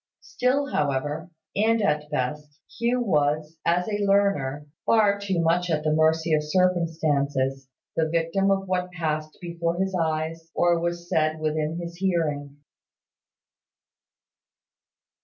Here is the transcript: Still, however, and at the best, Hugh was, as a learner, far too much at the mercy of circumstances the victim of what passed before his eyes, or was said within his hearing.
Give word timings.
Still, 0.21 0.71
however, 0.73 1.29
and 1.55 1.79
at 1.79 1.99
the 2.01 2.07
best, 2.07 2.59
Hugh 2.75 2.99
was, 3.01 3.59
as 3.63 3.87
a 3.87 4.03
learner, 4.03 4.65
far 4.83 5.19
too 5.19 5.39
much 5.39 5.69
at 5.69 5.83
the 5.83 5.93
mercy 5.93 6.33
of 6.33 6.41
circumstances 6.43 7.69
the 7.95 8.09
victim 8.09 8.49
of 8.49 8.67
what 8.67 8.91
passed 8.93 9.37
before 9.39 9.77
his 9.77 9.93
eyes, 9.93 10.49
or 10.55 10.79
was 10.79 11.07
said 11.07 11.39
within 11.39 11.77
his 11.77 11.97
hearing. 11.97 12.57